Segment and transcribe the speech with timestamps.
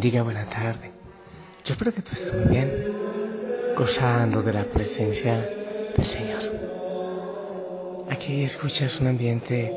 [0.00, 0.92] bendiga, buena tarde.
[1.62, 2.72] Yo espero que tú estés muy bien,
[3.76, 5.46] gozando de la presencia
[5.94, 6.40] del Señor.
[8.08, 9.70] Aquí escuchas un ambiente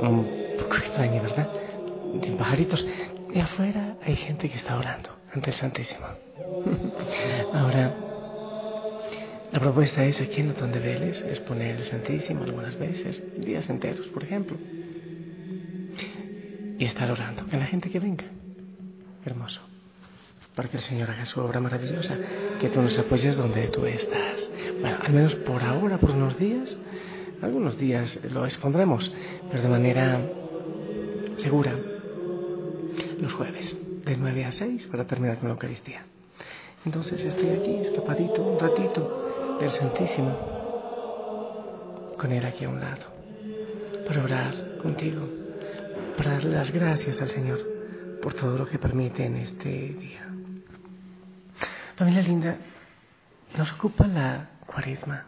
[0.00, 0.26] un
[0.58, 1.50] poco extraño, ¿verdad?
[2.14, 2.86] De pajaritos.
[3.30, 6.06] De afuera hay gente que está orando ante el Santísimo.
[7.52, 7.94] Ahora,
[9.52, 13.68] la propuesta es aquí en Otón de Vélez, es poner el Santísimo algunas veces, días
[13.68, 14.56] enteros, por ejemplo
[16.78, 18.24] y estar orando, que la gente que venga.
[19.28, 19.60] Hermoso.
[20.54, 22.16] Para que el Señor haga su obra maravillosa,
[22.58, 24.50] que tú nos apoyes donde tú estás.
[24.80, 26.76] Bueno, al menos por ahora, por unos días,
[27.42, 29.12] algunos días lo expondremos,
[29.50, 30.20] pero de manera
[31.36, 31.72] segura,
[33.20, 36.04] los jueves, de 9 a 6, para terminar con la Eucaristía.
[36.84, 40.36] Entonces estoy aquí, escapadito, un ratito del Santísimo,
[42.18, 43.04] con Él aquí a un lado,
[44.06, 45.22] para orar contigo
[46.16, 47.77] para darle las gracias al Señor
[48.22, 50.26] por todo lo que permite en este día.
[51.96, 52.56] Familia linda,
[53.56, 55.24] nos ocupa la cuaresma.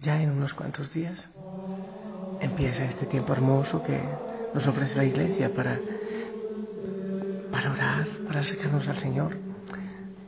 [0.00, 1.30] Ya en unos cuantos días
[2.40, 4.00] empieza este tiempo hermoso que
[4.54, 5.78] nos ofrece la iglesia para,
[7.50, 9.36] para orar, para acercarnos al Señor,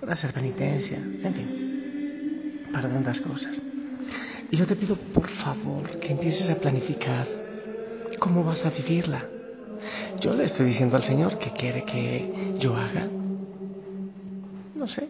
[0.01, 3.63] para hacer penitencia, en fin, para tantas cosas.
[4.51, 7.27] Y yo te pido por favor que empieces a planificar
[8.21, 9.40] ¿Cómo vas a vivirla?
[10.21, 13.09] Yo le estoy diciendo al Señor que quiere que yo haga.
[14.75, 15.09] No sé,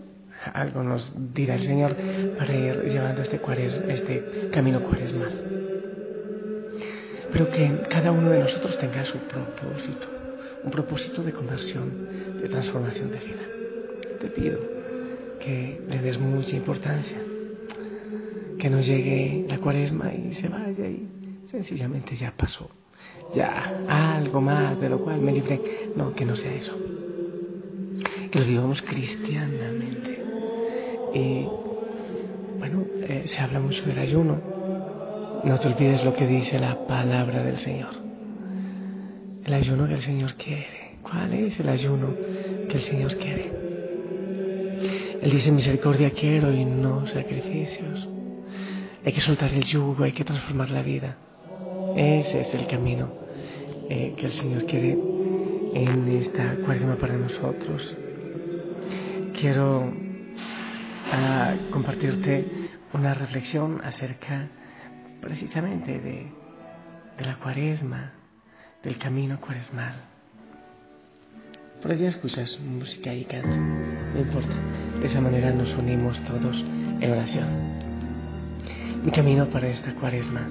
[0.53, 1.97] algo nos dirá el Señor
[2.39, 5.33] para ir llevando este, cuares, este camino cuaresmal.
[7.33, 10.07] Pero que cada uno de nosotros tenga su propósito,
[10.63, 13.43] un propósito de conversión, de transformación de vida.
[14.21, 14.61] Te pido
[15.41, 17.19] que le des mucha importancia,
[18.59, 21.09] que no llegue la cuaresma y se vaya y
[21.51, 22.71] sencillamente ya pasó
[23.35, 25.61] ya algo más de lo cual me libré.
[25.97, 26.77] No, que no sea eso.
[28.31, 30.23] Que lo vivamos cristianamente.
[31.15, 31.47] Y
[32.59, 34.41] bueno, eh, se habla mucho del ayuno.
[35.45, 37.91] No te olvides lo que dice la palabra del Señor.
[39.45, 40.99] El ayuno que el Señor quiere.
[41.03, 42.15] ¿Cuál es el ayuno
[42.69, 43.51] que el Señor quiere?
[45.23, 48.09] Él dice misericordia quiero y no sacrificios.
[49.05, 51.17] Hay que soltar el yugo, hay que transformar la vida.
[51.97, 53.11] Ese es el camino
[53.89, 54.93] eh, que el Señor quiere
[55.75, 57.97] en esta cuaresma para nosotros.
[59.39, 64.49] Quiero uh, compartirte una reflexión acerca
[65.21, 66.33] precisamente de,
[67.19, 68.13] de la cuaresma,
[68.83, 69.95] del camino cuaresmal.
[71.83, 74.55] Por allá escuchas música y canto, no importa.
[75.01, 76.65] De esa manera nos unimos todos
[77.01, 77.81] en oración.
[79.03, 80.47] Mi camino para esta cuaresma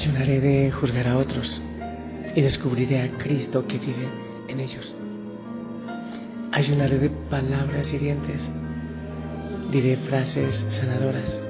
[0.00, 1.60] Ayunaré de juzgar a otros
[2.34, 4.08] y descubriré a Cristo que vive
[4.48, 4.94] en ellos.
[6.52, 8.48] Ayunaré de palabras hirientes,
[9.70, 11.42] diré frases sanadoras.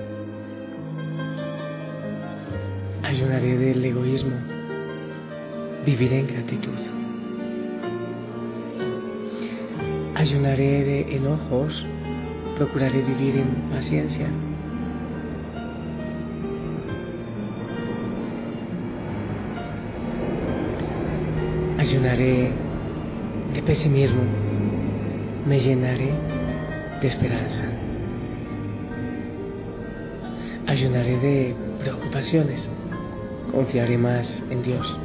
[3.04, 4.34] Ayunaré del egoísmo,
[5.86, 6.80] viviré en gratitud.
[10.16, 11.86] Ayunaré de enojos,
[12.56, 14.26] procuraré vivir en paciencia.
[21.90, 22.52] Ayunaré
[23.52, 24.22] de pesimismo,
[25.44, 26.12] me llenaré
[27.00, 27.64] de esperanza.
[30.68, 32.70] Ayunaré de preocupaciones,
[33.50, 35.00] confiaré más en Dios.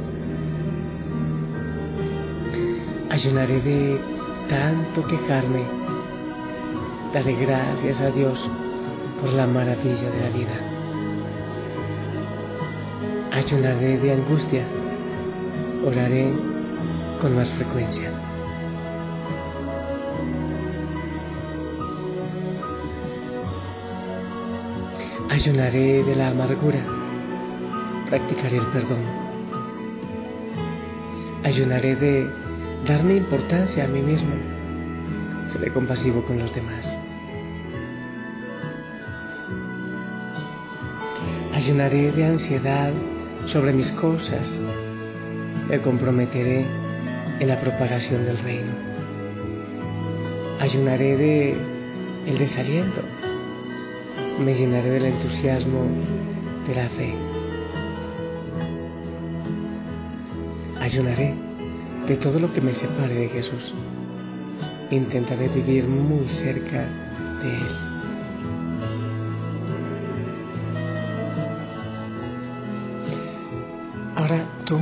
[3.10, 4.00] Ayunaré de
[4.48, 5.64] tanto quejarme,
[7.12, 8.48] daré gracias a Dios
[9.20, 10.56] por la maravilla de la vida.
[13.32, 14.64] Ayunaré de angustia,
[15.84, 16.55] oraré
[17.20, 18.10] con más frecuencia.
[25.30, 26.84] Ayunaré de la amargura,
[28.08, 29.04] practicaré el perdón.
[31.44, 32.30] Ayunaré de
[32.86, 34.34] darme importancia a mí mismo.
[35.48, 36.86] Seré compasivo con los demás.
[41.54, 42.92] Ayunaré de ansiedad
[43.46, 44.60] sobre mis cosas.
[45.68, 46.85] Me comprometeré
[47.40, 48.72] en la propagación del reino.
[50.60, 51.56] Ayunaré de
[52.26, 53.02] el desaliento.
[54.38, 55.84] Me llenaré del entusiasmo
[56.66, 57.14] de la fe.
[60.80, 61.34] Ayunaré
[62.06, 63.74] de todo lo que me separe de Jesús.
[64.90, 66.88] Intentaré vivir muy cerca
[67.42, 67.76] de Él.
[74.14, 74.78] Ahora tú,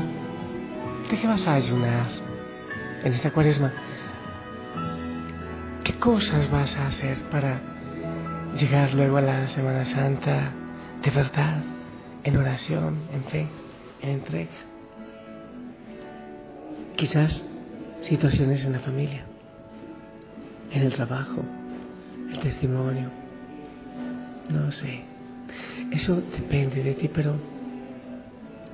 [1.11, 2.34] ¿de qué vas a ayunar
[3.05, 3.73] en esta cuaresma?
[5.85, 7.61] ¿Qué cosas vas a hacer para
[8.59, 10.53] llegar luego a la Semana Santa
[11.03, 11.63] de verdad,
[12.25, 13.47] en oración, en fe,
[14.01, 14.51] en entrega?
[16.97, 17.45] Quizás
[18.01, 19.25] situaciones en la familia,
[20.71, 21.45] en el trabajo,
[22.31, 23.11] el testimonio,
[24.49, 25.03] no sé.
[25.91, 27.35] Eso depende de ti, pero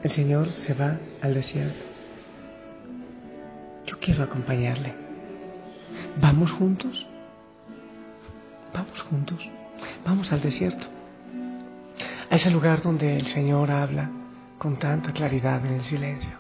[0.05, 1.90] el Señor se va al desierto.
[3.91, 4.95] Yo quiero acompañarle.
[6.21, 7.09] ¿Vamos juntos?
[8.73, 9.51] Vamos juntos.
[10.07, 10.87] Vamos al desierto.
[12.31, 14.09] A ese lugar donde el Señor habla
[14.59, 16.31] con tanta claridad en el silencio.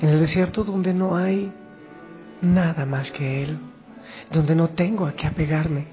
[0.00, 1.52] En el desierto donde no hay
[2.40, 3.58] nada más que Él.
[4.32, 5.84] Donde no tengo a qué apegarme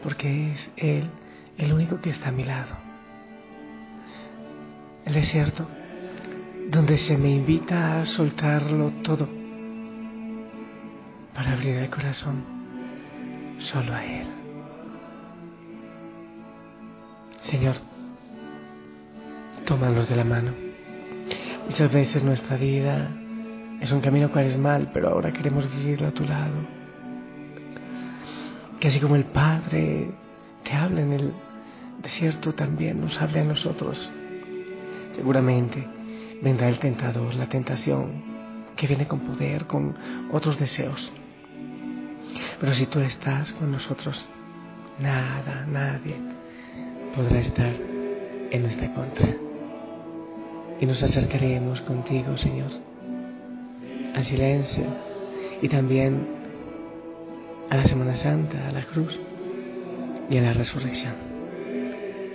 [0.00, 1.10] porque es Él
[1.58, 2.76] el único que está a mi lado.
[5.04, 5.66] El desierto
[6.68, 9.39] donde se me invita a soltarlo todo
[11.40, 12.44] para abrir el corazón
[13.56, 14.26] solo a Él.
[17.40, 17.76] Señor,
[19.64, 20.52] tómanos de la mano.
[21.64, 23.10] Muchas veces nuestra vida
[23.80, 26.56] es un camino cuaresmal, pero ahora queremos vivirlo a tu lado.
[28.78, 30.10] Que así como el Padre
[30.62, 31.32] te habla en el
[32.02, 34.12] desierto, también nos hable a nosotros.
[35.16, 35.88] Seguramente
[36.42, 38.24] vendrá el tentador, la tentación,
[38.76, 39.96] que viene con poder, con
[40.32, 41.10] otros deseos.
[42.60, 44.22] Pero si tú estás con nosotros,
[45.00, 46.16] nada, nadie
[47.16, 47.72] podrá estar
[48.50, 49.28] en nuestra contra.
[50.78, 52.70] Y nos acercaremos contigo, Señor,
[54.14, 54.84] al silencio
[55.62, 56.26] y también
[57.70, 59.18] a la Semana Santa, a la cruz
[60.28, 61.14] y a la resurrección.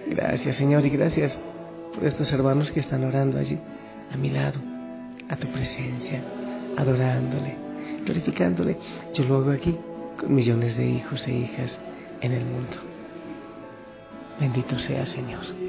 [0.07, 1.39] Gracias, Señor, y gracias
[1.94, 3.60] por estos hermanos que están orando allí
[4.12, 4.60] a mi lado,
[5.30, 6.24] a tu presencia,
[6.78, 7.56] adorándole,
[8.04, 8.78] glorificándole.
[9.13, 9.75] Yo lo hago aquí
[10.17, 11.79] con millones de hijos e hijas
[12.21, 12.77] en el mundo.
[14.39, 15.64] Bendito sea Señor.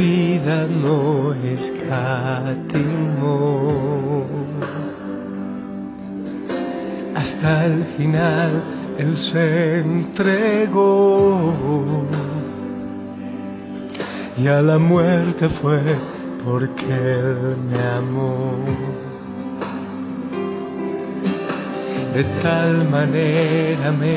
[0.00, 1.92] Vida no escatimó.
[7.14, 8.62] Hasta el final
[8.98, 11.52] Él se entregó
[14.38, 15.80] y a la muerte fue
[16.44, 18.54] porque Él me amó.
[22.14, 24.16] De tal manera me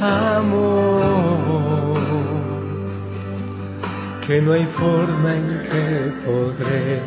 [0.00, 1.33] amó
[4.26, 7.02] que no hay forma en que podré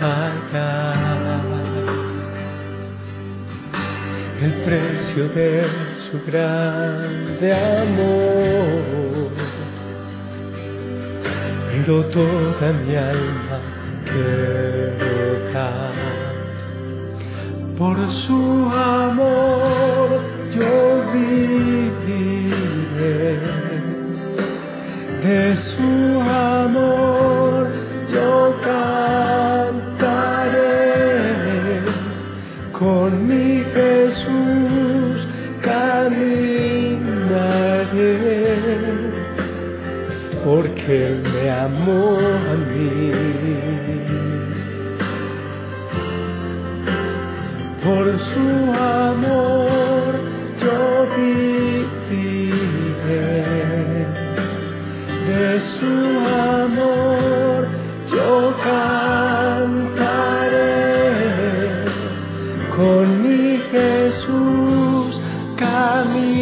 [0.00, 1.40] pagar
[4.42, 9.30] el precio de su grande amor.
[11.70, 13.58] Pero toda mi alma
[14.04, 15.92] quiero dar
[17.78, 19.35] por su amor
[48.18, 50.14] su amor
[50.60, 52.36] yo viviré.
[55.26, 55.94] De su
[56.26, 57.68] amor
[58.10, 58.32] yo
[58.64, 59.96] cantaré.
[62.76, 65.20] Con mi Jesús
[65.56, 66.36] caminaré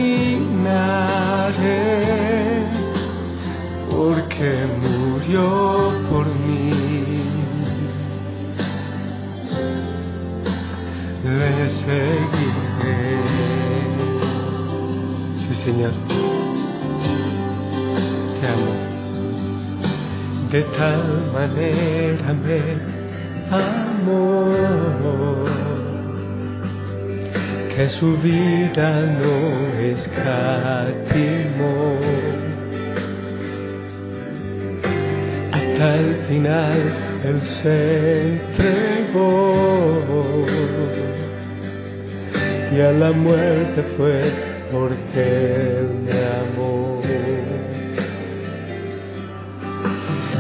[3.91, 4.51] porque
[4.83, 5.84] murió
[21.35, 22.61] tal manera me
[23.51, 25.45] amó
[27.75, 29.37] que su vida no
[29.81, 31.27] escatimó.
[35.53, 36.81] Hasta el final
[37.25, 39.25] él se entregó
[42.73, 44.33] y a la muerte fue
[44.71, 45.23] porque
[45.79, 46.74] él me amó.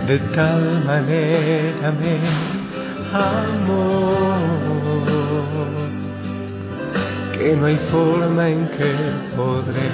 [0.06, 2.18] De tal manera me
[3.14, 4.12] amó
[7.32, 8.92] que no hay forma en que
[9.34, 9.90] podré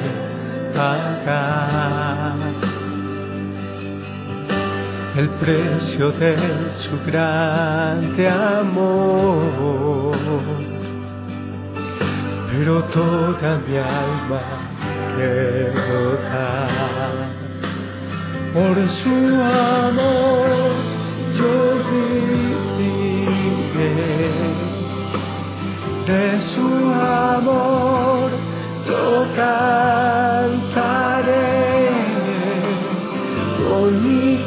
[0.75, 2.35] pagar
[5.17, 6.37] el precio de
[6.79, 10.17] su grande amor.
[12.51, 14.43] Pero toda mi alma
[15.15, 16.90] quiero dar
[18.55, 20.51] por su amor.
[21.39, 21.55] Yo
[22.77, 24.01] viviré
[26.07, 28.31] de su amor
[28.87, 30.71] yo cantaré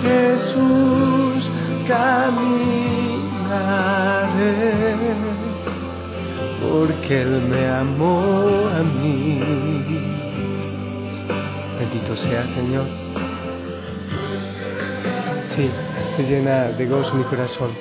[0.01, 1.50] Jesús
[1.88, 2.65] caminaré
[6.62, 9.39] porque él me amó a mí
[11.79, 13.02] bendito sea Señor
[15.55, 15.69] sí
[16.15, 17.72] se llena de gozo mi corazón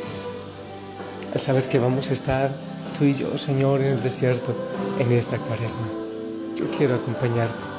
[1.35, 2.51] al saber que vamos a estar
[2.99, 4.55] tú y yo, Señor, en el desierto,
[4.99, 5.89] en esta cuaresma.
[6.57, 7.73] Yo quiero acompañarte.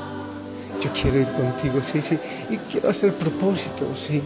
[0.82, 2.18] Yo quiero ir contigo, sí, sí.
[2.50, 4.22] Y quiero hacer propósitos, sí.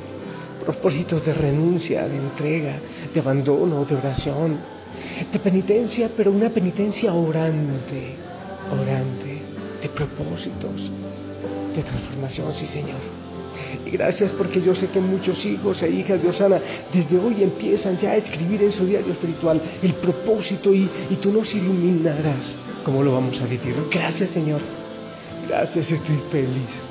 [0.63, 2.75] Propósitos de renuncia, de entrega,
[3.13, 4.59] de abandono, de oración,
[5.31, 8.15] de penitencia, pero una penitencia orante,
[8.71, 9.41] orante,
[9.81, 10.89] de propósitos,
[11.75, 13.26] de transformación, sí, Señor.
[13.85, 16.59] Y gracias porque yo sé que muchos hijos e hijas de Osana
[16.93, 21.31] desde hoy empiezan ya a escribir en su diario espiritual el propósito y, y tú
[21.31, 23.75] nos iluminarás cómo lo vamos a vivir.
[23.91, 24.61] Gracias Señor.
[25.47, 26.81] Gracias, estoy feliz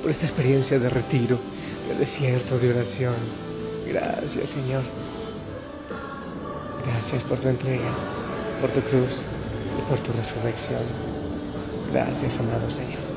[0.00, 1.38] por esta experiencia de retiro,
[1.88, 3.14] de desierto, de oración.
[3.86, 4.82] Gracias Señor.
[6.86, 7.90] Gracias por tu entrega,
[8.60, 9.22] por tu cruz
[9.78, 10.82] y por tu resurrección.
[11.92, 13.13] Gracias, amado Señor.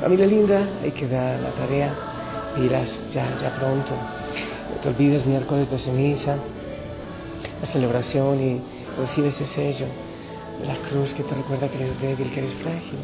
[0.00, 1.94] Familia linda, ahí queda la tarea.
[2.56, 3.92] Pilas ya, ya pronto.
[3.92, 6.36] No te olvides miércoles de ceniza,
[7.60, 8.60] la celebración y
[8.98, 9.86] recibe ese sello
[10.66, 12.98] la cruz que te recuerda que eres débil, que eres frágil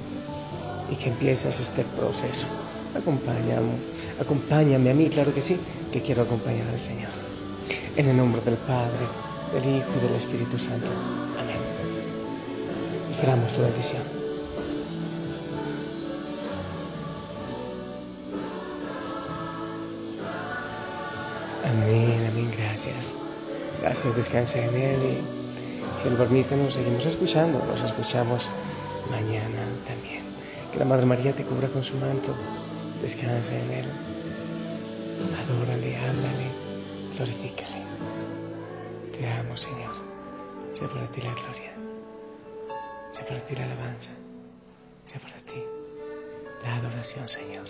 [0.90, 2.46] y que empiezas este proceso.
[2.94, 3.76] Acompáñame,
[4.20, 5.58] acompáñame a mí, claro que sí,
[5.92, 7.10] que quiero acompañar al Señor.
[7.96, 9.06] En el nombre del Padre,
[9.52, 10.86] del Hijo y del Espíritu Santo.
[11.38, 11.58] Amén.
[13.12, 14.15] Esperamos tu bendición.
[21.76, 23.12] Amén, amén, gracias.
[23.82, 28.48] Gracias, descansa en Él y si Él permite nos seguimos escuchando, nos escuchamos
[29.10, 30.24] mañana también.
[30.72, 32.34] Que la Madre María te cubra con su manto,
[33.02, 33.86] descansa en Él.
[35.36, 36.48] Adórale, háblale,
[37.14, 37.84] glorifícale.
[39.12, 39.94] Te amo, Señor.
[40.72, 41.72] Sea para ti la gloria,
[43.12, 44.10] sea para ti la alabanza,
[45.04, 45.62] sea para ti
[46.62, 47.66] la adoración, Señor.